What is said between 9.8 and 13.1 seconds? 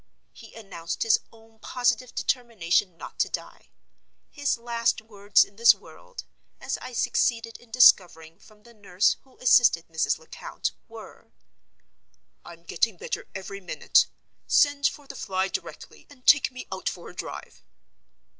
Mrs. Lecount) were: "I'm getting